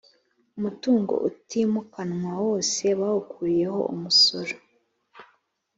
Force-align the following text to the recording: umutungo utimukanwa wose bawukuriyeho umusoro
umutungo 0.57 1.13
utimukanwa 1.29 2.31
wose 2.45 2.83
bawukuriyeho 2.99 3.81
umusoro 3.93 4.55